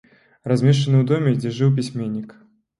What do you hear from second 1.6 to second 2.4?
жыў пісьменнік.